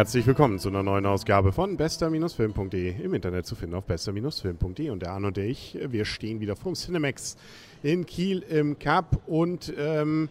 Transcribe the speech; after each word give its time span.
Herzlich 0.00 0.26
willkommen 0.26 0.58
zu 0.58 0.70
einer 0.70 0.82
neuen 0.82 1.04
Ausgabe 1.04 1.52
von 1.52 1.76
bester-film.de 1.76 3.02
im 3.02 3.12
Internet 3.12 3.44
zu 3.44 3.54
finden 3.54 3.74
auf 3.74 3.84
bester-film.de 3.84 4.88
und 4.88 5.02
der 5.02 5.12
Arne 5.12 5.26
und 5.26 5.36
ich, 5.36 5.76
wir 5.78 6.06
stehen 6.06 6.40
wieder 6.40 6.56
vorm 6.56 6.72
Cinemax 6.72 7.36
in 7.82 8.06
Kiel 8.06 8.38
im 8.38 8.78
Cup 8.78 9.20
und 9.26 9.74
ähm, 9.76 10.30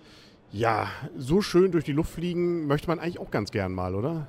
ja, 0.52 0.88
so 1.16 1.44
schön 1.44 1.72
durch 1.72 1.84
die 1.84 1.92
Luft 1.92 2.14
fliegen 2.14 2.66
möchte 2.66 2.88
man 2.88 2.98
eigentlich 2.98 3.20
auch 3.20 3.30
ganz 3.30 3.52
gern 3.52 3.72
mal, 3.72 3.94
oder? 3.94 4.26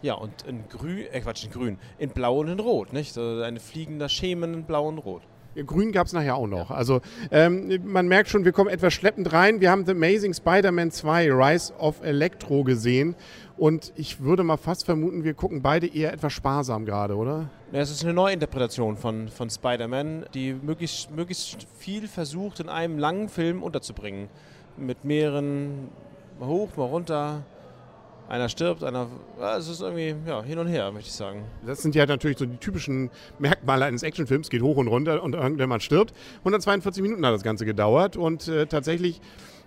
Ja, 0.00 0.14
und 0.14 0.42
in 0.42 0.68
grün, 0.68 1.06
äh 1.10 1.22
Quatsch, 1.22 1.46
in 1.46 1.50
grün, 1.50 1.78
in 1.98 2.10
blau 2.10 2.38
und 2.38 2.46
in 2.46 2.60
rot, 2.60 2.92
nicht? 2.92 3.12
So 3.12 3.42
ein 3.42 3.58
fliegender 3.58 4.08
Schemen 4.08 4.54
in 4.54 4.62
blau 4.62 4.86
und 4.86 4.98
rot. 4.98 5.22
Grün 5.66 5.92
gab 5.92 6.06
es 6.06 6.12
nachher 6.12 6.36
auch 6.36 6.46
noch. 6.46 6.70
Also 6.70 7.00
ähm, 7.30 7.80
man 7.84 8.06
merkt 8.06 8.28
schon, 8.28 8.44
wir 8.44 8.52
kommen 8.52 8.70
etwas 8.70 8.94
schleppend 8.94 9.32
rein. 9.32 9.60
Wir 9.60 9.70
haben 9.70 9.84
The 9.84 9.92
Amazing 9.92 10.34
Spider-Man 10.34 10.90
2, 10.90 11.32
Rise 11.32 11.72
of 11.78 12.02
Electro 12.02 12.64
gesehen. 12.64 13.16
Und 13.56 13.92
ich 13.96 14.20
würde 14.20 14.44
mal 14.44 14.56
fast 14.56 14.84
vermuten, 14.84 15.24
wir 15.24 15.34
gucken 15.34 15.62
beide 15.62 15.86
eher 15.86 16.12
etwas 16.12 16.32
sparsam 16.32 16.84
gerade, 16.84 17.16
oder? 17.16 17.50
Ja, 17.72 17.80
es 17.80 17.90
ist 17.90 18.04
eine 18.04 18.14
Neuinterpretation 18.14 18.96
von, 18.96 19.28
von 19.28 19.50
Spider-Man, 19.50 20.26
die 20.32 20.54
möglichst, 20.54 21.10
möglichst 21.10 21.66
viel 21.76 22.06
versucht, 22.06 22.60
in 22.60 22.68
einem 22.68 22.98
langen 22.98 23.28
Film 23.28 23.62
unterzubringen. 23.62 24.28
Mit 24.76 25.04
mehreren, 25.04 25.88
mal 26.38 26.46
hoch, 26.46 26.68
mal 26.76 26.84
runter, 26.84 27.42
einer 28.28 28.48
stirbt, 28.48 28.84
einer. 28.84 29.08
Es 29.58 29.68
ist 29.68 29.80
irgendwie 29.80 30.14
ja, 30.26 30.42
hin 30.42 30.58
und 30.58 30.66
her, 30.66 30.92
möchte 30.92 31.08
ich 31.08 31.14
sagen. 31.14 31.44
Das 31.66 31.82
sind 31.82 31.94
ja 31.94 32.06
natürlich 32.06 32.38
so 32.38 32.46
die 32.46 32.58
typischen 32.58 33.10
Merkmale 33.38 33.86
eines 33.86 34.02
Actionfilms: 34.02 34.50
geht 34.50 34.62
hoch 34.62 34.76
und 34.76 34.88
runter 34.88 35.22
und 35.22 35.34
irgendjemand 35.34 35.82
stirbt. 35.82 36.12
142 36.40 37.02
Minuten 37.02 37.24
hat 37.24 37.34
das 37.34 37.42
Ganze 37.42 37.64
gedauert 37.64 38.16
und 38.16 38.48
äh, 38.48 38.66
tatsächlich. 38.66 39.20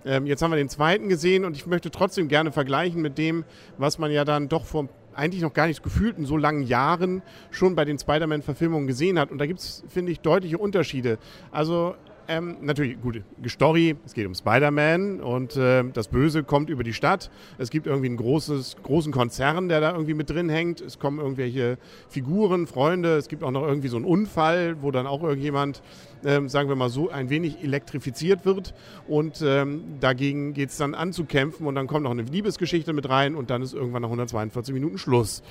Ähm, 0.04 0.26
jetzt 0.26 0.42
haben 0.42 0.50
wir 0.50 0.56
den 0.56 0.68
zweiten 0.68 1.08
gesehen 1.08 1.44
und 1.44 1.56
ich 1.56 1.64
möchte 1.64 1.92
trotzdem 1.92 2.26
gerne 2.26 2.50
vergleichen 2.50 3.00
mit 3.00 3.18
dem, 3.18 3.44
was 3.78 3.98
man 3.98 4.10
ja 4.10 4.24
dann 4.24 4.48
doch 4.48 4.64
vor 4.64 4.88
eigentlich 5.14 5.42
noch 5.42 5.52
gar 5.52 5.68
nicht 5.68 5.82
gefühlt 5.82 6.18
in 6.18 6.24
so 6.24 6.36
langen 6.36 6.62
Jahren 6.62 7.22
schon 7.52 7.76
bei 7.76 7.84
den 7.84 7.98
Spider-Man-Verfilmungen 7.98 8.88
gesehen 8.88 9.16
hat. 9.18 9.30
Und 9.30 9.38
da 9.38 9.46
gibt 9.46 9.60
es, 9.60 9.84
finde 9.88 10.10
ich, 10.10 10.18
deutliche 10.18 10.58
Unterschiede. 10.58 11.18
Also 11.52 11.94
ähm, 12.28 12.56
natürlich, 12.60 13.00
gut, 13.00 13.22
Story, 13.48 13.96
es 14.04 14.14
geht 14.14 14.26
um 14.26 14.34
Spider-Man 14.34 15.20
und 15.20 15.56
äh, 15.56 15.84
das 15.92 16.08
Böse 16.08 16.44
kommt 16.44 16.70
über 16.70 16.84
die 16.84 16.92
Stadt. 16.92 17.30
Es 17.58 17.70
gibt 17.70 17.86
irgendwie 17.86 18.08
einen 18.08 18.16
großes, 18.16 18.76
großen 18.82 19.12
Konzern, 19.12 19.68
der 19.68 19.80
da 19.80 19.92
irgendwie 19.92 20.14
mit 20.14 20.30
drin 20.30 20.48
hängt. 20.48 20.80
Es 20.80 20.98
kommen 20.98 21.18
irgendwelche 21.18 21.78
Figuren, 22.08 22.66
Freunde. 22.66 23.16
Es 23.16 23.28
gibt 23.28 23.42
auch 23.42 23.50
noch 23.50 23.62
irgendwie 23.62 23.88
so 23.88 23.96
einen 23.96 24.04
Unfall, 24.04 24.76
wo 24.82 24.90
dann 24.90 25.06
auch 25.06 25.22
irgendjemand, 25.22 25.82
ähm, 26.24 26.48
sagen 26.48 26.68
wir 26.68 26.76
mal 26.76 26.88
so, 26.88 27.10
ein 27.10 27.30
wenig 27.30 27.62
elektrifiziert 27.62 28.44
wird. 28.44 28.74
Und 29.08 29.42
ähm, 29.44 29.82
dagegen 30.00 30.54
geht 30.54 30.70
es 30.70 30.76
dann 30.76 30.94
anzukämpfen 30.94 31.66
und 31.66 31.74
dann 31.74 31.86
kommt 31.86 32.04
noch 32.04 32.10
eine 32.10 32.22
Liebesgeschichte 32.22 32.92
mit 32.92 33.08
rein 33.08 33.34
und 33.34 33.50
dann 33.50 33.62
ist 33.62 33.74
irgendwann 33.74 34.02
nach 34.02 34.08
142 34.08 34.74
Minuten 34.74 34.98
Schluss 34.98 35.42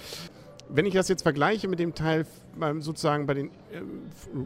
wenn 0.74 0.86
ich 0.86 0.94
das 0.94 1.08
jetzt 1.08 1.24
vergleiche 1.24 1.68
mit 1.68 1.80
dem 1.80 1.94
Teil 1.94 2.26
sozusagen 2.80 3.26
bei 3.26 3.34
den 3.34 3.48
äh, 3.48 3.82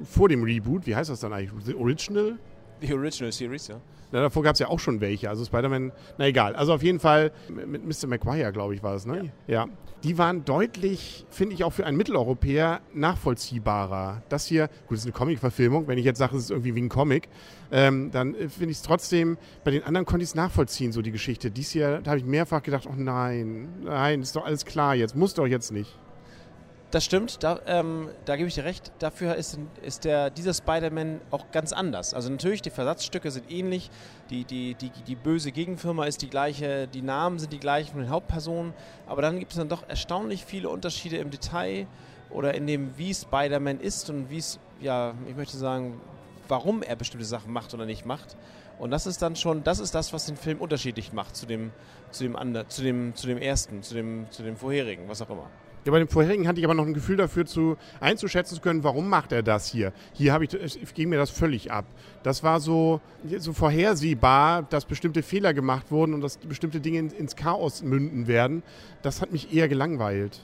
vor 0.03 0.29
dem 0.29 0.43
Reboot, 0.43 0.85
wie 0.85 0.95
heißt 0.95 1.09
das 1.09 1.19
dann 1.19 1.33
eigentlich? 1.33 1.51
The 1.65 1.75
Original? 1.75 2.37
Die 2.81 2.93
Original 2.93 3.31
Series, 3.31 3.67
ja. 3.67 3.79
Na, 4.11 4.21
davor 4.21 4.43
gab 4.43 4.53
es 4.53 4.59
ja 4.59 4.67
auch 4.67 4.79
schon 4.79 5.01
welche. 5.01 5.29
Also 5.29 5.43
Spider-Man, 5.45 5.91
na 6.17 6.27
egal. 6.27 6.55
Also 6.55 6.73
auf 6.73 6.83
jeden 6.83 6.99
Fall 6.99 7.31
mit 7.49 7.85
Mr. 7.85 8.07
McGuire, 8.07 8.51
glaube 8.51 8.75
ich, 8.75 8.83
war 8.83 8.95
es, 8.95 9.05
ne? 9.05 9.31
Ja. 9.47 9.65
ja. 9.65 9.67
Die 10.03 10.19
waren 10.19 10.45
deutlich, 10.45 11.25
finde 11.31 11.55
ich, 11.55 11.63
auch 11.63 11.73
für 11.73 11.85
einen 11.85 11.97
Mitteleuropäer 11.97 12.81
nachvollziehbarer. 12.93 14.21
Das 14.29 14.45
hier, 14.45 14.67
gut, 14.87 14.91
das 14.91 14.99
ist 14.99 15.05
eine 15.05 15.13
Comic-Verfilmung. 15.13 15.87
Wenn 15.87 15.97
ich 15.97 16.05
jetzt 16.05 16.19
sage, 16.19 16.37
es 16.37 16.43
ist 16.43 16.51
irgendwie 16.51 16.75
wie 16.75 16.81
ein 16.81 16.89
Comic, 16.89 17.27
ähm, 17.71 18.11
dann 18.11 18.35
äh, 18.35 18.47
finde 18.47 18.71
ich 18.71 18.77
es 18.77 18.83
trotzdem, 18.83 19.37
bei 19.63 19.71
den 19.71 19.83
anderen 19.83 20.05
konnte 20.05 20.23
ich 20.23 20.29
es 20.29 20.35
nachvollziehen, 20.35 20.91
so 20.91 21.01
die 21.01 21.11
Geschichte. 21.11 21.49
Dies 21.49 21.71
hier, 21.71 22.01
da 22.01 22.11
habe 22.11 22.19
ich 22.19 22.25
mehrfach 22.25 22.61
gedacht, 22.61 22.87
oh 22.87 22.95
nein, 22.95 23.67
nein, 23.83 24.21
ist 24.21 24.35
doch 24.35 24.45
alles 24.45 24.63
klar 24.65 24.93
jetzt, 24.93 25.15
muss 25.15 25.33
doch 25.33 25.47
jetzt 25.47 25.71
nicht. 25.71 25.97
Das 26.95 27.03
stimmt, 27.03 27.43
da, 27.43 27.59
ähm, 27.65 28.07
da 28.23 28.37
gebe 28.37 28.47
ich 28.47 28.55
dir 28.55 28.63
recht. 28.63 28.93
Dafür 28.99 29.35
ist, 29.35 29.59
ist 29.81 30.05
der, 30.05 30.29
dieser 30.29 30.53
Spider-Man 30.53 31.19
auch 31.29 31.51
ganz 31.51 31.73
anders. 31.73 32.13
Also 32.13 32.29
natürlich, 32.29 32.61
die 32.61 32.69
Versatzstücke 32.69 33.31
sind 33.31 33.51
ähnlich, 33.51 33.91
die, 34.29 34.45
die, 34.45 34.75
die, 34.75 34.91
die 35.05 35.15
böse 35.15 35.51
Gegenfirma 35.51 36.05
ist 36.05 36.21
die 36.21 36.29
gleiche, 36.29 36.87
die 36.87 37.01
Namen 37.01 37.37
sind 37.37 37.51
die 37.51 37.59
gleichen 37.59 37.91
von 37.91 37.99
den 37.99 38.09
Hauptpersonen, 38.09 38.73
aber 39.07 39.21
dann 39.21 39.39
gibt 39.39 39.51
es 39.51 39.57
dann 39.57 39.67
doch 39.67 39.83
erstaunlich 39.89 40.45
viele 40.45 40.69
Unterschiede 40.69 41.17
im 41.17 41.31
Detail 41.31 41.85
oder 42.29 42.53
in 42.53 42.65
dem, 42.65 42.97
wie 42.97 43.13
Spider-Man 43.13 43.81
ist 43.81 44.09
und 44.09 44.29
wie 44.29 44.37
es, 44.37 44.57
ja, 44.79 45.15
ich 45.27 45.35
möchte 45.35 45.57
sagen, 45.57 45.99
warum 46.47 46.81
er 46.81 46.95
bestimmte 46.95 47.25
Sachen 47.25 47.51
macht 47.51 47.73
oder 47.73 47.85
nicht 47.85 48.05
macht. 48.05 48.37
Und 48.79 48.91
das 48.91 49.05
ist 49.05 49.21
dann 49.21 49.35
schon, 49.35 49.65
das 49.65 49.79
ist 49.79 49.93
das, 49.93 50.13
was 50.13 50.27
den 50.27 50.37
Film 50.37 50.61
unterschiedlich 50.61 51.11
macht 51.11 51.35
zu 51.35 51.45
dem, 51.45 51.73
zu 52.11 52.23
dem, 52.23 52.37
andre, 52.37 52.69
zu 52.69 52.83
dem, 52.83 53.15
zu 53.15 53.27
dem 53.27 53.37
ersten, 53.37 53.83
zu 53.83 53.95
dem, 53.95 54.27
zu 54.31 54.43
dem 54.43 54.55
vorherigen, 54.55 55.09
was 55.09 55.21
auch 55.21 55.29
immer. 55.29 55.49
Ja, 55.85 55.91
bei 55.91 55.99
dem 55.99 56.07
vorherigen 56.07 56.47
hatte 56.47 56.59
ich 56.59 56.65
aber 56.65 56.73
noch 56.73 56.87
ein 56.87 56.95
Gefühl 56.95 57.17
dafür, 57.17 57.45
zu, 57.45 57.77
einzuschätzen 57.99 58.55
zu 58.55 58.61
können, 58.61 58.83
warum 58.83 59.07
macht 59.07 59.31
er 59.31 59.43
das 59.43 59.67
hier. 59.67 59.93
Hier 60.13 60.41
ich, 60.41 60.93
ging 60.95 61.09
mir 61.09 61.17
das 61.17 61.29
völlig 61.29 61.71
ab. 61.71 61.85
Das 62.23 62.41
war 62.41 62.59
so, 62.59 63.01
so 63.37 63.53
vorhersehbar, 63.53 64.63
dass 64.63 64.85
bestimmte 64.85 65.21
Fehler 65.21 65.53
gemacht 65.53 65.91
wurden 65.91 66.15
und 66.15 66.21
dass 66.21 66.37
bestimmte 66.37 66.81
Dinge 66.81 66.97
in, 66.97 67.09
ins 67.11 67.35
Chaos 67.35 67.83
münden 67.83 68.25
werden. 68.25 68.63
Das 69.03 69.21
hat 69.21 69.31
mich 69.31 69.53
eher 69.53 69.67
gelangweilt. 69.67 70.41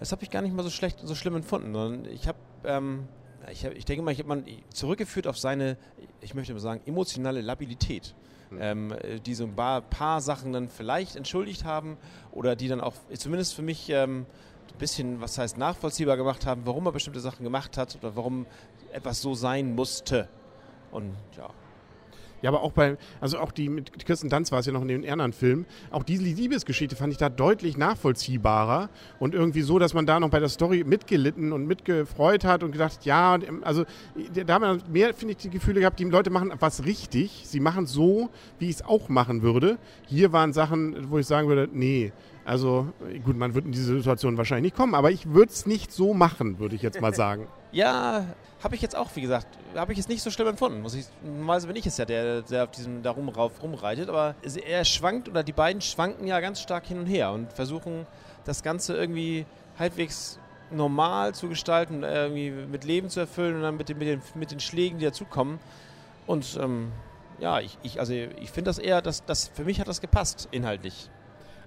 Das 0.00 0.12
habe 0.12 0.22
ich 0.22 0.30
gar 0.30 0.40
nicht 0.40 0.54
mal 0.54 0.62
so 0.62 0.70
schlecht, 0.70 1.00
so 1.02 1.14
schlimm 1.14 1.36
empfunden. 1.36 2.06
Ich 2.10 2.26
habe, 2.26 2.38
ähm, 2.64 3.06
ich, 3.52 3.66
hab, 3.66 3.74
ich 3.74 3.84
denke 3.84 4.02
mal, 4.02 4.12
ich 4.12 4.18
habe 4.18 4.30
man 4.30 4.44
zurückgeführt 4.72 5.26
auf 5.26 5.36
seine, 5.36 5.76
ich 6.22 6.34
möchte 6.34 6.54
mal 6.54 6.60
sagen, 6.60 6.80
emotionale 6.86 7.42
Labilität. 7.42 8.14
Hm. 8.50 8.58
Ähm, 8.60 8.94
die 9.24 9.34
so 9.34 9.44
ein 9.44 9.54
paar, 9.54 9.82
paar, 9.82 10.20
Sachen 10.20 10.52
dann 10.52 10.68
vielleicht 10.68 11.16
entschuldigt 11.16 11.64
haben 11.64 11.96
oder 12.32 12.56
die 12.56 12.68
dann 12.68 12.80
auch 12.80 12.94
zumindest 13.14 13.54
für 13.54 13.62
mich 13.62 13.90
ähm, 13.90 14.26
ein 14.72 14.78
bisschen, 14.78 15.20
was 15.20 15.38
heißt, 15.38 15.58
nachvollziehbar 15.58 16.16
gemacht 16.16 16.46
haben, 16.46 16.62
warum 16.64 16.86
er 16.86 16.92
bestimmte 16.92 17.20
Sachen 17.20 17.44
gemacht 17.44 17.76
hat 17.76 17.96
oder 17.96 18.16
warum 18.16 18.46
etwas 18.92 19.20
so 19.20 19.34
sein 19.34 19.74
musste. 19.74 20.28
Und 20.90 21.14
ja, 21.36 21.50
ja, 22.42 22.50
aber 22.50 22.62
auch 22.62 22.72
bei, 22.72 22.96
also 23.20 23.38
auch 23.38 23.52
die 23.52 23.68
mit 23.68 24.04
Kirsten 24.04 24.28
Dunst 24.28 24.52
war 24.52 24.60
es 24.60 24.66
ja 24.66 24.72
noch 24.72 24.82
in 24.82 24.88
den 24.88 25.08
anderen 25.08 25.32
Filmen, 25.32 25.66
auch 25.90 26.02
diese 26.02 26.22
Liebesgeschichte 26.22 26.96
fand 26.96 27.12
ich 27.12 27.18
da 27.18 27.28
deutlich 27.28 27.76
nachvollziehbarer 27.76 28.88
und 29.18 29.34
irgendwie 29.34 29.62
so, 29.62 29.78
dass 29.78 29.94
man 29.94 30.06
da 30.06 30.20
noch 30.20 30.30
bei 30.30 30.40
der 30.40 30.48
Story 30.48 30.84
mitgelitten 30.84 31.52
und 31.52 31.66
mitgefreut 31.66 32.44
hat 32.44 32.62
und 32.62 32.72
gedacht, 32.72 33.04
ja, 33.04 33.38
also 33.62 33.84
da 34.32 34.54
haben 34.54 34.62
wir 34.62 34.78
mehr, 34.90 35.14
finde 35.14 35.32
ich, 35.32 35.38
die 35.38 35.50
Gefühle 35.50 35.80
gehabt, 35.80 35.98
die 35.98 36.04
Leute 36.04 36.30
machen 36.30 36.52
was 36.58 36.84
richtig, 36.84 37.42
sie 37.44 37.60
machen 37.60 37.86
so, 37.86 38.30
wie 38.58 38.68
ich 38.68 38.76
es 38.76 38.84
auch 38.84 39.08
machen 39.08 39.42
würde. 39.42 39.78
Hier 40.06 40.32
waren 40.32 40.52
Sachen, 40.52 41.10
wo 41.10 41.18
ich 41.18 41.26
sagen 41.26 41.48
würde, 41.48 41.68
nee, 41.72 42.12
also 42.48 42.88
gut, 43.24 43.36
man 43.36 43.54
wird 43.54 43.66
in 43.66 43.72
diese 43.72 43.94
Situation 43.98 44.38
wahrscheinlich 44.38 44.72
nicht 44.72 44.76
kommen, 44.76 44.94
aber 44.94 45.10
ich 45.10 45.26
würde 45.34 45.52
es 45.52 45.66
nicht 45.66 45.92
so 45.92 46.14
machen, 46.14 46.58
würde 46.58 46.76
ich 46.76 46.82
jetzt 46.82 47.00
mal 47.00 47.14
sagen. 47.14 47.46
ja, 47.72 48.24
habe 48.62 48.74
ich 48.74 48.80
jetzt 48.80 48.96
auch, 48.96 49.10
wie 49.14 49.20
gesagt, 49.20 49.46
habe 49.76 49.92
ich 49.92 49.98
es 49.98 50.08
nicht 50.08 50.22
so 50.22 50.30
schlimm 50.30 50.48
empfunden. 50.48 50.80
Muss 50.80 50.94
ich, 50.94 51.06
normalerweise 51.22 51.66
bin 51.66 51.76
ich 51.76 51.86
es 51.86 51.98
ja, 51.98 52.06
der, 52.06 52.40
der 52.42 52.64
auf 52.64 52.70
diesem 52.70 53.02
da 53.02 53.12
rauf, 53.12 53.62
rumreitet, 53.62 54.08
aber 54.08 54.34
er 54.66 54.84
schwankt 54.84 55.28
oder 55.28 55.42
die 55.42 55.52
beiden 55.52 55.82
schwanken 55.82 56.26
ja 56.26 56.40
ganz 56.40 56.60
stark 56.60 56.86
hin 56.86 56.98
und 56.98 57.06
her 57.06 57.32
und 57.32 57.52
versuchen 57.52 58.06
das 58.44 58.62
Ganze 58.62 58.96
irgendwie 58.96 59.44
halbwegs 59.78 60.38
normal 60.70 61.34
zu 61.34 61.48
gestalten, 61.48 62.02
irgendwie 62.02 62.50
mit 62.50 62.84
Leben 62.84 63.10
zu 63.10 63.20
erfüllen 63.20 63.56
und 63.56 63.62
dann 63.62 63.76
mit 63.76 63.90
den, 63.90 63.98
mit 63.98 64.08
den, 64.08 64.22
mit 64.34 64.50
den 64.50 64.60
Schlägen, 64.60 64.98
die 64.98 65.04
dazukommen. 65.04 65.60
Und 66.26 66.58
ähm, 66.60 66.92
ja, 67.38 67.60
ich, 67.60 67.76
ich, 67.82 68.00
also 68.00 68.14
ich 68.14 68.50
finde 68.50 68.70
das 68.70 68.78
eher, 68.78 69.02
dass 69.02 69.24
das, 69.24 69.48
für 69.48 69.64
mich 69.64 69.80
hat 69.80 69.88
das 69.88 70.00
gepasst, 70.00 70.48
inhaltlich. 70.50 71.10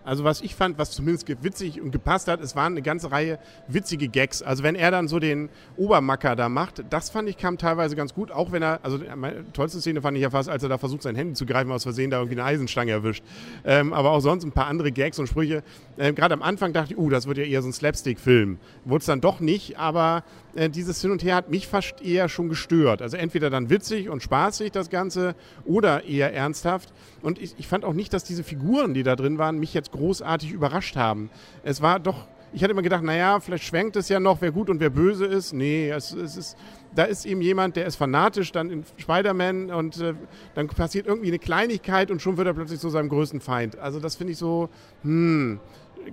Also 0.03 0.23
was 0.23 0.41
ich 0.41 0.55
fand, 0.55 0.77
was 0.77 0.91
zumindest 0.91 1.27
witzig 1.43 1.81
und 1.81 1.91
gepasst 1.91 2.27
hat, 2.27 2.41
es 2.41 2.55
waren 2.55 2.73
eine 2.73 2.81
ganze 2.81 3.11
Reihe 3.11 3.39
witzige 3.67 4.07
Gags. 4.07 4.41
Also 4.41 4.63
wenn 4.63 4.75
er 4.75 4.91
dann 4.91 5.07
so 5.07 5.19
den 5.19 5.49
Obermacker 5.77 6.35
da 6.35 6.49
macht, 6.49 6.83
das 6.89 7.09
fand 7.09 7.29
ich 7.29 7.37
kam 7.37 7.57
teilweise 7.57 7.95
ganz 7.95 8.13
gut, 8.13 8.31
auch 8.31 8.51
wenn 8.51 8.61
er, 8.61 8.79
also 8.83 8.99
meine 9.15 9.51
tollste 9.53 9.79
Szene 9.79 10.01
fand 10.01 10.17
ich 10.17 10.23
ja 10.23 10.29
fast, 10.29 10.49
als 10.49 10.63
er 10.63 10.69
da 10.69 10.77
versucht, 10.77 11.03
sein 11.03 11.15
Handy 11.15 11.33
zu 11.33 11.45
greifen, 11.45 11.71
aus 11.71 11.83
Versehen 11.83 12.09
da 12.09 12.17
irgendwie 12.17 12.39
eine 12.39 12.45
Eisenstange 12.45 12.91
erwischt. 12.91 13.23
Ähm, 13.65 13.93
aber 13.93 14.11
auch 14.11 14.21
sonst 14.21 14.43
ein 14.43 14.51
paar 14.51 14.67
andere 14.67 14.91
Gags 14.91 15.19
und 15.19 15.27
Sprüche. 15.27 15.63
Ähm, 15.97 16.15
Gerade 16.15 16.33
am 16.33 16.41
Anfang 16.41 16.73
dachte 16.73 16.93
ich, 16.93 16.99
uh, 16.99 17.09
das 17.09 17.27
wird 17.27 17.37
ja 17.37 17.43
eher 17.43 17.61
so 17.61 17.69
ein 17.69 17.73
Slapstick-Film. 17.73 18.57
Wurde 18.85 19.01
es 19.01 19.05
dann 19.05 19.21
doch 19.21 19.39
nicht, 19.39 19.77
aber 19.77 20.23
äh, 20.55 20.69
dieses 20.69 21.01
Hin 21.01 21.11
und 21.11 21.23
Her 21.23 21.35
hat 21.35 21.49
mich 21.49 21.67
fast 21.67 22.01
eher 22.01 22.29
schon 22.29 22.49
gestört. 22.49 23.01
Also 23.01 23.17
entweder 23.17 23.49
dann 23.49 23.69
witzig 23.69 24.09
und 24.09 24.21
spaßig 24.21 24.71
das 24.71 24.89
Ganze 24.89 25.35
oder 25.65 26.03
eher 26.03 26.33
ernsthaft. 26.33 26.93
Und 27.21 27.39
ich, 27.39 27.55
ich 27.57 27.67
fand 27.67 27.85
auch 27.85 27.93
nicht, 27.93 28.13
dass 28.13 28.23
diese 28.23 28.43
Figuren, 28.43 28.93
die 28.93 29.03
da 29.03 29.15
drin 29.15 29.37
waren, 29.37 29.59
mich 29.59 29.73
jetzt 29.73 29.90
großartig 29.91 30.51
überrascht 30.51 30.95
haben. 30.95 31.29
Es 31.63 31.81
war 31.81 31.99
doch 31.99 32.27
ich 32.53 32.63
hatte 32.63 32.71
immer 32.71 32.81
gedacht, 32.81 33.03
naja, 33.03 33.39
vielleicht 33.39 33.63
schwenkt 33.63 33.95
es 33.95 34.09
ja 34.09 34.19
noch, 34.19 34.41
wer 34.41 34.51
gut 34.51 34.69
und 34.69 34.79
wer 34.79 34.89
böse 34.89 35.25
ist. 35.25 35.53
Nee, 35.53 35.89
es, 35.89 36.11
es 36.11 36.35
ist, 36.35 36.57
da 36.93 37.03
ist 37.03 37.25
eben 37.25 37.41
jemand, 37.41 37.77
der 37.77 37.85
ist 37.85 37.95
fanatisch, 37.95 38.51
dann 38.51 38.69
in 38.69 38.83
Spider-Man 38.97 39.71
und 39.71 39.99
äh, 40.01 40.13
dann 40.53 40.67
passiert 40.67 41.07
irgendwie 41.07 41.29
eine 41.29 41.39
Kleinigkeit 41.39 42.11
und 42.11 42.21
schon 42.21 42.37
wird 42.37 42.47
er 42.47 42.53
plötzlich 42.53 42.79
zu 42.79 42.89
seinem 42.89 43.09
größten 43.09 43.39
Feind. 43.39 43.77
Also 43.77 43.99
das 43.99 44.15
finde 44.15 44.33
ich 44.33 44.37
so, 44.37 44.69
hm, 45.03 45.59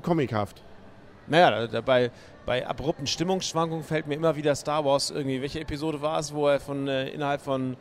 comichaft. 0.02 0.62
Naja, 1.26 1.66
dabei 1.66 2.10
bei 2.46 2.66
abrupten 2.66 3.06
Stimmungsschwankungen 3.06 3.84
fällt 3.84 4.06
mir 4.06 4.14
immer 4.14 4.36
wieder 4.36 4.54
Star 4.54 4.84
Wars 4.84 5.10
irgendwie. 5.10 5.42
Welche 5.42 5.60
Episode 5.60 6.00
war 6.00 6.18
es, 6.18 6.32
wo 6.32 6.48
er 6.48 6.60
von 6.60 6.88
äh, 6.88 7.08
innerhalb 7.08 7.42
von 7.42 7.76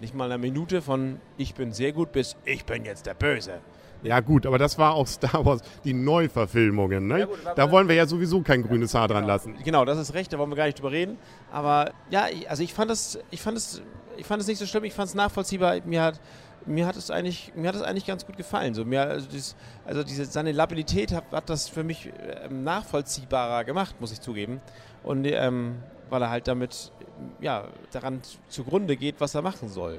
nicht 0.00 0.14
mal 0.14 0.24
einer 0.24 0.38
Minute 0.38 0.82
von 0.82 1.20
ich 1.36 1.54
bin 1.54 1.72
sehr 1.72 1.92
gut 1.92 2.12
bis 2.12 2.36
ich 2.44 2.64
bin 2.64 2.84
jetzt 2.84 3.06
der 3.06 3.14
Böse 3.14 3.60
Ja 4.02 4.20
gut, 4.20 4.46
aber 4.46 4.58
das 4.58 4.78
war 4.78 4.94
auch 4.94 5.06
Star 5.06 5.44
Wars, 5.44 5.60
die 5.84 5.92
Neuverfilmungen. 5.92 7.06
Ne? 7.06 7.20
Ja, 7.20 7.26
gut, 7.26 7.38
da 7.54 7.70
wollen 7.70 7.88
wir 7.88 7.94
ja 7.94 8.06
sowieso 8.06 8.40
kein 8.40 8.62
grünes 8.62 8.94
Haar 8.94 9.08
dran 9.08 9.24
lassen. 9.24 9.56
Genau, 9.62 9.84
das 9.84 9.98
ist 9.98 10.14
recht, 10.14 10.32
da 10.32 10.38
wollen 10.38 10.50
wir 10.50 10.56
gar 10.56 10.66
nicht 10.66 10.78
drüber 10.78 10.90
reden. 10.90 11.18
Aber 11.52 11.92
ja, 12.10 12.26
also 12.48 12.62
ich 12.62 12.72
fand 12.72 12.90
es, 12.90 13.18
ich 13.30 13.42
fand 13.42 13.58
es, 13.58 13.82
ich 14.16 14.26
fand 14.26 14.40
es 14.40 14.48
nicht 14.48 14.58
so 14.58 14.66
schlimm, 14.66 14.84
ich 14.84 14.94
fand 14.94 15.08
es 15.08 15.14
nachvollziehbar. 15.14 15.76
Mir 15.84 16.02
hat, 16.02 16.20
mir 16.66 16.86
hat 16.86 16.96
es 16.96 17.10
eigentlich, 17.10 17.52
mir 17.54 17.68
hat 17.68 17.74
es 17.74 17.82
eigentlich 17.82 18.06
ganz 18.06 18.24
gut 18.26 18.36
gefallen. 18.36 18.74
So, 18.74 18.84
mir, 18.84 19.02
also, 19.02 19.28
dieses, 19.28 19.56
also 19.84 20.02
diese, 20.02 20.24
seine 20.24 20.52
Labilität 20.52 21.12
hat, 21.12 21.24
hat 21.32 21.50
das 21.50 21.68
für 21.68 21.84
mich 21.84 22.10
ähm, 22.44 22.64
nachvollziehbarer 22.64 23.64
gemacht, 23.64 24.00
muss 24.00 24.12
ich 24.12 24.20
zugeben. 24.20 24.60
Und 25.02 25.26
ähm, 25.26 25.76
weil 26.10 26.22
er 26.22 26.30
halt 26.30 26.48
damit 26.48 26.92
ja, 27.40 27.68
daran 27.92 28.20
zugrunde 28.48 28.96
geht, 28.96 29.16
was 29.18 29.34
er 29.34 29.42
machen 29.42 29.68
soll. 29.68 29.98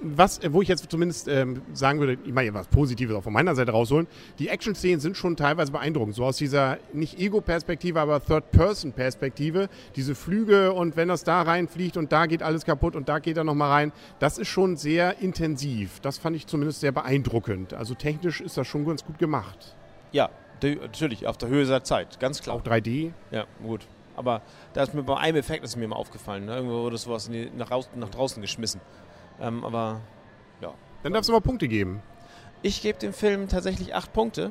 Was, 0.00 0.38
äh, 0.38 0.52
wo 0.52 0.62
ich 0.62 0.68
jetzt 0.68 0.90
zumindest 0.90 1.28
ähm, 1.28 1.62
sagen 1.72 2.00
würde, 2.00 2.18
ich 2.24 2.32
meine, 2.32 2.52
was 2.52 2.66
Positives 2.66 3.16
auch 3.16 3.22
von 3.22 3.32
meiner 3.32 3.54
Seite 3.54 3.72
rausholen, 3.72 4.06
die 4.38 4.48
Action-Szenen 4.48 5.00
sind 5.00 5.16
schon 5.16 5.36
teilweise 5.36 5.72
beeindruckend. 5.72 6.14
So 6.14 6.24
aus 6.24 6.36
dieser 6.36 6.78
nicht 6.92 7.18
Ego-Perspektive, 7.18 8.00
aber 8.00 8.22
Third-Person-Perspektive. 8.22 9.68
Diese 9.94 10.14
Flüge 10.14 10.72
und 10.72 10.96
wenn 10.96 11.08
das 11.08 11.24
da 11.24 11.42
reinfliegt 11.42 11.96
und 11.96 12.12
da 12.12 12.26
geht 12.26 12.42
alles 12.42 12.64
kaputt 12.64 12.94
und 12.94 13.08
da 13.08 13.18
geht 13.18 13.36
er 13.36 13.44
nochmal 13.44 13.70
rein, 13.70 13.92
das 14.18 14.38
ist 14.38 14.48
schon 14.48 14.76
sehr 14.76 15.18
intensiv. 15.20 16.00
Das 16.00 16.18
fand 16.18 16.36
ich 16.36 16.46
zumindest 16.46 16.80
sehr 16.80 16.92
beeindruckend. 16.92 17.72
Also 17.72 17.94
technisch 17.94 18.40
ist 18.40 18.56
das 18.56 18.66
schon 18.66 18.84
ganz 18.84 19.04
gut 19.04 19.18
gemacht. 19.18 19.74
Ja, 20.12 20.30
natürlich, 20.62 21.26
auf 21.26 21.38
der 21.38 21.48
Höhe 21.48 21.64
seiner 21.64 21.84
Zeit, 21.84 22.20
ganz 22.20 22.42
klar. 22.42 22.56
Auch 22.56 22.62
3D. 22.62 23.12
Ja, 23.30 23.44
gut. 23.62 23.86
Aber 24.16 24.42
da 24.72 24.82
ist 24.82 24.94
mir 24.94 25.02
bei 25.02 25.16
einem 25.16 25.36
Effekt 25.36 25.64
ist 25.64 25.76
mir 25.76 25.86
mal 25.88 25.96
aufgefallen. 25.96 26.46
Ne? 26.46 26.56
Irgendwo 26.56 26.82
wurde 26.82 26.96
sowas 26.98 27.28
die, 27.28 27.50
nach, 27.54 27.70
raus, 27.70 27.88
nach 27.94 28.10
draußen 28.10 28.40
geschmissen. 28.40 28.80
Ähm, 29.40 29.64
aber 29.64 30.00
ja. 30.60 30.72
Dann 31.02 31.12
darf 31.12 31.22
es 31.22 31.28
nochmal 31.28 31.42
Punkte 31.42 31.68
geben. 31.68 32.02
Ich 32.62 32.82
gebe 32.82 32.98
dem 32.98 33.12
Film 33.12 33.48
tatsächlich 33.48 33.94
acht 33.94 34.12
Punkte, 34.12 34.50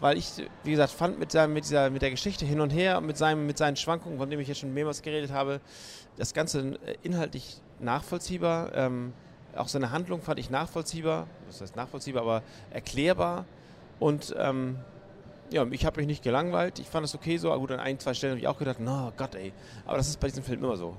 weil 0.00 0.18
ich, 0.18 0.32
wie 0.64 0.72
gesagt, 0.72 0.90
fand 0.90 1.18
mit, 1.18 1.32
seinem, 1.32 1.52
mit, 1.52 1.64
dieser, 1.64 1.90
mit 1.90 2.02
der 2.02 2.10
Geschichte 2.10 2.44
hin 2.44 2.60
und 2.60 2.70
her, 2.70 3.00
mit, 3.00 3.16
seinem, 3.16 3.46
mit 3.46 3.56
seinen 3.56 3.76
Schwankungen, 3.76 4.18
von 4.18 4.28
dem 4.28 4.40
ich 4.40 4.48
jetzt 4.48 4.58
schon 4.58 4.74
mehrmals 4.74 5.02
geredet 5.02 5.30
habe, 5.32 5.60
das 6.16 6.34
Ganze 6.34 6.78
äh, 6.84 6.96
inhaltlich 7.02 7.60
nachvollziehbar. 7.80 8.74
Ähm, 8.74 9.12
auch 9.54 9.68
seine 9.68 9.90
Handlung 9.90 10.20
fand 10.20 10.38
ich 10.38 10.50
nachvollziehbar. 10.50 11.26
Das 11.46 11.60
heißt 11.60 11.76
nachvollziehbar, 11.76 12.22
aber 12.22 12.42
erklärbar. 12.70 13.46
Und 13.98 14.34
ähm, 14.38 14.78
ja, 15.50 15.66
ich 15.70 15.86
habe 15.86 16.00
mich 16.00 16.06
nicht 16.06 16.22
gelangweilt. 16.22 16.78
Ich 16.78 16.88
fand 16.88 17.04
es 17.04 17.14
okay 17.14 17.36
so. 17.36 17.50
Aber 17.50 17.60
gut, 17.60 17.72
an 17.72 17.80
ein, 17.80 17.98
zwei 17.98 18.14
Stellen 18.14 18.32
habe 18.32 18.40
ich 18.40 18.48
auch 18.48 18.58
gedacht, 18.58 18.78
na 18.80 19.12
Gott, 19.16 19.34
ey. 19.34 19.52
Aber 19.84 19.96
das 19.96 20.08
ist 20.08 20.20
bei 20.20 20.28
diesem 20.28 20.44
Film 20.44 20.62
immer 20.64 20.76
so. 20.76 20.96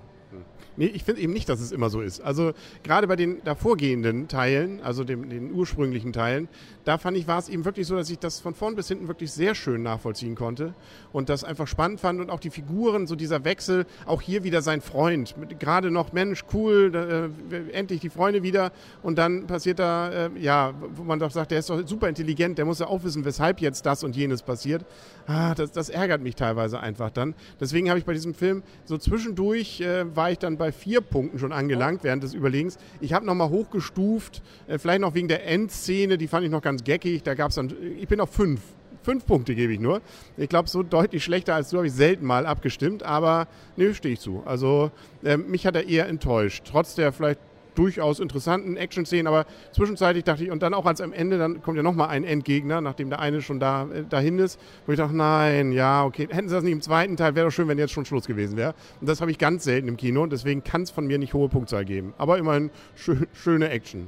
Nee, 0.78 0.86
ich 0.86 1.04
finde 1.04 1.22
eben 1.22 1.34
nicht, 1.34 1.50
dass 1.50 1.60
es 1.60 1.72
immer 1.72 1.90
so 1.90 2.02
ist. 2.02 2.22
Also 2.22 2.54
gerade 2.84 3.08
bei 3.08 3.16
den 3.16 3.44
davorgehenden 3.44 4.28
Teilen, 4.28 4.80
also 4.84 5.04
dem, 5.04 5.28
den 5.28 5.52
ursprünglichen 5.52 6.14
Teilen, 6.14 6.48
da 6.86 7.00
fand 7.00 7.18
ich, 7.18 7.28
war 7.28 7.40
es 7.40 7.50
eben 7.50 7.66
wirklich 7.66 7.88
so, 7.88 7.96
dass 7.96 8.12
ich 8.12 8.20
das 8.20 8.40
von 8.40 8.54
vorn 8.54 8.76
bis 8.76 8.88
hinten 8.88 9.08
wirklich 9.08 9.32
sehr 9.32 9.56
schön 9.56 9.82
nachvollziehen 9.82 10.36
konnte 10.36 10.76
und 11.12 11.30
das 11.30 11.44
einfach 11.44 11.68
spannend 11.68 12.00
fand 12.00 12.22
und 12.22 12.30
auch 12.30 12.40
die 12.40 12.52
Figuren, 12.52 13.08
so 13.08 13.16
dieser 13.16 13.44
Wechsel, 13.44 13.88
auch 14.06 14.22
hier 14.22 14.44
wieder 14.44 14.62
sein 14.62 14.82
Freund, 14.82 15.34
gerade 15.58 15.90
noch, 15.90 16.14
Mensch, 16.14 16.46
cool, 16.54 17.32
äh, 17.52 17.72
endlich 17.76 18.02
die 18.02 18.12
Freunde 18.12 18.44
wieder 18.44 18.72
und 19.02 19.18
dann 19.18 19.48
passiert 19.48 19.80
da, 19.80 20.28
äh, 20.28 20.30
ja, 20.40 20.76
wo 20.96 21.04
man 21.04 21.18
doch 21.18 21.32
sagt, 21.32 21.50
der 21.50 21.60
ist 21.60 21.72
doch 21.72 21.88
super 21.88 22.08
intelligent, 22.08 22.60
der 22.60 22.66
muss 22.66 22.78
ja 22.78 22.88
auch 22.88 23.04
wissen, 23.04 23.26
weshalb 23.26 23.62
jetzt 23.62 23.86
das 23.88 24.04
und 24.04 24.16
jenes 24.16 24.44
passiert. 24.44 24.86
Ah, 25.26 25.56
das, 25.56 25.72
das 25.72 25.90
ärgert 25.90 26.22
mich 26.22 26.36
teilweise 26.36 26.80
einfach 26.80 27.10
dann. 27.10 27.34
Deswegen 27.60 27.90
habe 27.90 28.00
ich 28.00 28.06
bei 28.06 28.14
diesem 28.14 28.34
Film 28.34 28.64
so 28.86 28.98
zwischendurch 28.98 29.82
äh, 29.82 30.06
war 30.18 30.32
ich 30.32 30.40
dann 30.40 30.58
bei 30.58 30.74
vier 30.74 31.00
Punkten 31.00 31.40
schon 31.40 31.54
angelangt 31.54 32.04
während 32.04 32.24
des 32.24 32.34
Überlegens. 32.34 32.78
Ich 33.00 33.14
habe 33.14 33.26
nochmal 33.26 33.50
hochgestuft, 33.50 34.42
äh, 34.68 34.78
vielleicht 34.78 35.02
noch 35.02 35.14
wegen 35.14 35.30
der 35.30 35.48
Endszene, 35.48 36.18
die 36.18 36.28
fand 36.28 36.46
ich 36.46 36.52
noch 36.52 36.62
ganz 36.62 36.84
geckig. 36.84 37.24
Da 37.24 37.36
gab 37.36 37.50
es 37.50 37.56
dann, 37.56 37.74
ich 37.98 38.08
bin 38.08 38.20
auf 38.20 38.32
fünf. 38.32 38.60
Fünf 39.04 39.26
Punkte 39.26 39.56
gebe 39.56 39.72
ich 39.72 39.80
nur. 39.80 40.02
Ich 40.36 40.50
glaube, 40.50 40.68
so 40.68 40.84
deutlich 40.84 41.24
schlechter 41.24 41.56
als 41.56 41.70
du 41.70 41.78
habe 41.78 41.88
ich 41.88 41.94
selten 41.94 42.26
mal 42.26 42.46
abgestimmt, 42.46 43.04
aber 43.04 43.48
nö, 43.78 43.94
stehe 43.94 44.16
ich 44.16 44.20
zu. 44.20 44.44
Also 44.46 44.92
ähm, 45.24 45.50
mich 45.50 45.66
hat 45.66 45.78
er 45.78 45.88
eher 45.88 46.10
enttäuscht. 46.10 46.66
Trotz 46.70 46.96
der 46.96 47.14
vielleicht 47.14 47.40
durchaus 47.78 48.20
interessanten 48.20 48.78
Action-Szenen, 48.78 49.28
aber 49.28 49.46
zwischenzeitlich 49.72 50.24
dachte 50.24 50.44
ich, 50.44 50.52
und 50.52 50.64
dann 50.64 50.74
auch 50.74 50.86
als 50.86 51.02
am 51.02 51.14
Ende, 51.14 51.38
dann 51.38 51.62
kommt 51.62 51.78
ja 51.78 51.84
nochmal 51.84 52.10
ein 52.10 52.24
Endgegner, 52.24 52.82
nachdem 52.82 53.10
der 53.10 53.20
eine 53.20 53.42
schon 53.42 53.60
da 53.60 53.84
äh, 53.84 54.04
dahin 54.10 54.40
ist, 54.40 54.60
wo 54.86 54.92
ich 54.92 54.98
dachte, 54.98 55.16
nein, 55.16 55.72
ja, 55.72 56.04
okay, 56.04 56.28
hätten 56.30 56.50
sie 56.50 56.56
das 56.56 56.64
nicht 56.64 56.74
im 56.74 56.82
zweiten 56.82 57.18
Teil, 57.18 57.36
wäre 57.36 57.48
doch 57.48 57.54
schön, 57.54 57.68
wenn 57.68 57.78
jetzt 57.78 57.92
schon 57.92 58.06
Schluss 58.06 58.26
gewesen 58.26 58.58
wäre. 58.58 58.74
Und 59.00 59.08
das 59.08 59.22
habe 59.22 59.32
ich 59.32 59.38
ganz 59.38 59.64
selten 59.64 59.88
im 59.88 59.98
Kino 59.98 60.24
und 60.24 60.32
deswegen 60.32 60.64
kann 60.64 60.82
es 60.82 60.92
von 60.92 61.06
mir 61.06 61.18
nicht 61.18 61.34
hohe 61.34 61.50
Punktzahl 61.50 61.86
geben. 61.86 62.14
Aber 62.18 62.38
immerhin 62.38 62.72
schö 62.96 63.18
schöne 63.34 63.70
Action. 63.70 64.08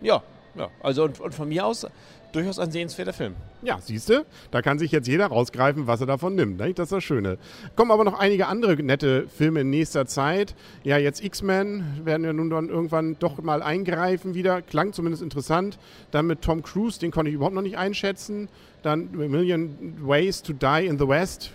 Ja, 0.00 0.22
ja. 0.54 0.68
Also 0.82 1.04
und, 1.04 1.20
und 1.20 1.34
von 1.34 1.48
mir 1.48 1.66
aus 1.66 1.86
durchaus 2.32 2.58
ein 2.58 2.70
sehenswerter 2.70 3.12
Film. 3.12 3.34
Ja, 3.62 3.78
siehst 3.80 4.08
du, 4.08 4.24
da 4.50 4.62
kann 4.62 4.78
sich 4.78 4.90
jetzt 4.92 5.06
jeder 5.08 5.26
rausgreifen, 5.26 5.86
was 5.86 6.00
er 6.00 6.06
davon 6.06 6.34
nimmt. 6.34 6.58
Nicht? 6.58 6.78
Das 6.78 6.86
ist 6.86 6.92
das 6.92 7.04
Schöne. 7.04 7.38
Kommen 7.76 7.90
aber 7.90 8.04
noch 8.04 8.18
einige 8.18 8.46
andere 8.46 8.74
nette 8.82 9.28
Filme 9.28 9.60
in 9.60 9.70
nächster 9.70 10.06
Zeit. 10.06 10.54
Ja, 10.82 10.98
jetzt 10.98 11.22
X-Men 11.22 12.04
werden 12.04 12.24
wir 12.24 12.32
nun 12.32 12.50
dann 12.50 12.68
irgendwann 12.68 13.16
doch 13.18 13.42
mal 13.42 13.62
eingreifen 13.62 14.34
wieder. 14.34 14.62
Klang 14.62 14.92
zumindest 14.92 15.22
interessant. 15.22 15.78
Dann 16.10 16.26
mit 16.26 16.42
Tom 16.42 16.62
Cruise, 16.62 16.98
den 16.98 17.10
konnte 17.10 17.28
ich 17.28 17.34
überhaupt 17.34 17.54
noch 17.54 17.62
nicht 17.62 17.78
einschätzen. 17.78 18.48
Dann 18.82 19.10
A 19.14 19.28
Million 19.28 19.96
Ways 20.02 20.42
to 20.42 20.52
Die 20.52 20.86
in 20.86 20.98
the 20.98 21.06
West. 21.06 21.50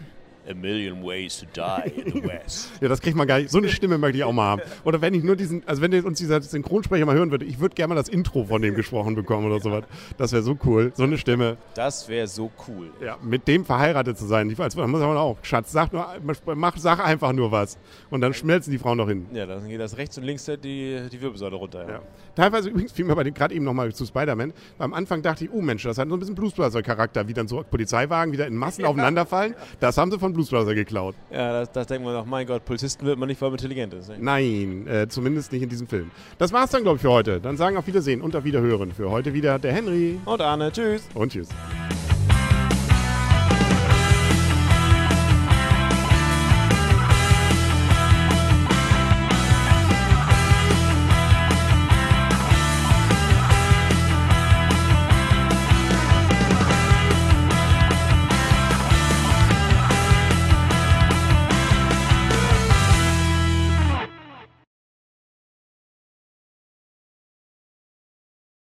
A 0.50 0.54
million 0.54 1.04
ways 1.04 1.40
to 1.40 1.46
die 1.56 2.02
in 2.02 2.14
the 2.14 2.28
West. 2.28 2.72
Ja, 2.82 2.90
das 2.90 3.02
kriegt 3.02 3.16
man 3.16 3.28
gar 3.28 3.40
nicht. 3.40 3.50
So 3.50 3.58
eine 3.58 3.70
Stimme 3.70 3.98
möchte 3.98 4.18
ich 4.18 4.24
auch 4.24 4.34
mal 4.34 4.44
haben. 4.44 4.62
Oder 4.84 5.02
wenn 5.02 5.14
ich 5.14 5.24
nur 5.24 5.36
diesen, 5.36 5.64
also 5.66 5.82
wenn 5.82 5.94
uns 6.06 6.20
dieser 6.20 6.42
Synchronsprecher 6.42 7.06
mal 7.06 7.16
hören 7.16 7.32
würde, 7.32 7.46
ich 7.46 7.60
würde 7.60 7.74
gerne 7.74 7.94
mal 7.94 7.96
das 7.96 8.10
Intro 8.10 8.46
von 8.46 8.62
dem 8.62 8.76
gesprochen 8.76 9.16
bekommen 9.16 9.48
oder 9.48 9.60
sowas. 9.60 9.86
Das 10.18 10.34
wäre 10.34 10.44
so 10.44 10.58
cool. 10.66 10.92
So 10.96 11.04
eine 11.04 11.18
Stimme. 11.18 11.58
Das 11.74 12.08
wäre 12.10 12.28
so 12.28 12.52
cool. 12.68 12.92
Ja, 13.02 13.18
mit 13.24 13.48
dem 13.48 13.66
verheiratet 13.66 14.18
zu 14.18 14.26
sein. 14.26 14.50
Ich 14.50 14.60
weiß, 14.60 14.76
muss 14.76 14.88
man 14.88 15.18
auch, 15.18 15.38
Schatz, 15.42 15.72
sag, 15.72 15.94
nur, 15.94 16.08
mach, 16.56 16.78
sag 16.78 17.04
einfach 17.04 17.34
nur 17.34 17.52
was. 17.52 17.78
Und 18.10 18.22
dann 18.22 18.34
schmelzen 18.34 18.72
die 18.72 18.78
Frauen 18.78 18.98
noch 18.98 19.08
hin. 19.08 19.26
Ja, 19.34 19.46
dann 19.46 19.68
geht 19.68 19.80
das 19.80 19.98
rechts 19.98 20.18
und 20.18 20.26
links 20.26 20.46
die, 20.46 21.00
die 21.12 21.22
Wirbelsäule 21.22 21.56
runter. 21.56 21.84
Ja. 21.88 21.96
Ja. 21.96 22.02
Teilweise 22.36 22.70
übrigens 22.70 22.92
fiel 22.92 23.06
mir 23.06 23.16
bei 23.16 23.24
dem 23.24 23.34
gerade 23.34 23.56
eben 23.56 23.64
nochmal 23.64 23.94
zu 23.94 24.06
Spider-Man. 24.06 24.54
Am 24.78 24.94
Anfang 24.94 25.22
dachte 25.22 25.46
ich, 25.46 25.52
oh 25.52 25.62
Mensch, 25.62 25.84
das 25.84 25.98
hat 25.98 26.10
so 26.10 26.16
ein 26.16 26.20
bisschen 26.20 26.36
Blues 26.36 26.54
Brother-Charakter, 26.54 27.28
wie 27.28 27.34
dann 27.34 27.48
so 27.48 27.64
Polizeiwagen 27.64 28.34
wieder 28.34 28.48
in 28.48 28.56
Massen 28.58 28.86
aufeinanderfallen. 28.86 29.56
Das 29.80 29.98
haben 29.98 30.12
sie 30.12 30.20
von 30.20 30.34
Blues 30.36 30.50
Brother 30.50 30.76
geklaut. 30.76 31.16
Ja, 31.32 31.52
das, 31.62 31.72
das 31.72 31.88
denkt 31.88 32.06
man 32.06 32.14
doch, 32.14 32.26
mein 32.26 32.46
Gott, 32.46 32.64
Polizisten 32.66 33.06
wird 33.06 33.18
man 33.18 33.28
nicht, 33.28 33.42
weil 33.42 33.50
man 33.50 33.58
intelligent 33.58 33.94
ist. 33.94 34.10
Ne? 34.10 34.18
Nein, 34.20 34.86
äh, 34.88 35.08
zumindest 35.08 35.52
nicht 35.52 35.64
in 35.64 35.70
diesem 35.70 35.88
Film. 35.88 36.12
Das 36.38 36.54
war's 36.54 36.70
dann, 36.72 36.84
glaube 36.84 36.98
ich, 36.98 37.02
für 37.02 37.12
heute. 37.12 37.40
Dann 37.42 37.58
sagen 37.58 37.78
auf 37.78 37.88
Wiedersehen 37.88 38.22
und 38.22 38.36
auf 38.36 38.44
Wiederhören. 38.44 38.92
Für 38.92 39.10
heute 39.10 39.34
wieder 39.34 39.58
der 39.60 39.74
Henry 39.74 40.20
Und 40.26 40.42
Arne, 40.42 40.72
tschüss. 40.72 41.08
und 41.14 41.32
tschüss. 41.32 41.50